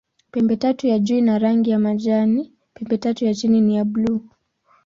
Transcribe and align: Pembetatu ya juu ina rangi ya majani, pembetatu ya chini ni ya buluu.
Pembetatu 0.31 0.87
ya 0.87 0.99
juu 0.99 1.17
ina 1.17 1.39
rangi 1.39 1.69
ya 1.69 1.79
majani, 1.79 2.51
pembetatu 2.73 3.25
ya 3.25 3.33
chini 3.35 3.61
ni 3.61 3.75
ya 3.75 3.85
buluu. 3.85 4.29